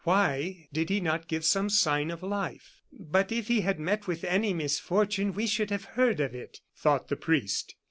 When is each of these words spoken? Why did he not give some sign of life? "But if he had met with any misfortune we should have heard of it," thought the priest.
Why 0.03 0.67
did 0.73 0.89
he 0.89 0.99
not 0.99 1.27
give 1.27 1.45
some 1.45 1.69
sign 1.69 2.09
of 2.09 2.23
life? 2.23 2.81
"But 2.91 3.31
if 3.31 3.49
he 3.49 3.61
had 3.61 3.79
met 3.79 4.07
with 4.07 4.23
any 4.23 4.51
misfortune 4.51 5.31
we 5.33 5.45
should 5.45 5.69
have 5.69 5.85
heard 5.93 6.19
of 6.19 6.33
it," 6.33 6.57
thought 6.75 7.07
the 7.09 7.15
priest. 7.15 7.75